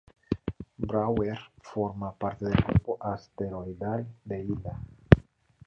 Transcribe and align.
Brouwer 0.79 1.37
forma 1.61 2.11
parte 2.17 2.45
del 2.45 2.55
grupo 2.55 2.97
asteroidal 2.99 4.07
de 4.25 4.39
Hilda. 4.39 4.79